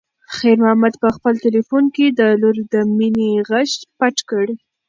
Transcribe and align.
خیر 0.35 0.57
محمد 0.63 0.93
په 1.01 1.09
خپل 1.15 1.33
تلیفون 1.45 1.83
کې 1.95 2.05
د 2.19 2.21
لور 2.41 2.57
د 2.73 2.75
مینې 2.97 3.31
غږ 3.49 3.69
پټ 3.99 4.15
کړ. 4.29 4.45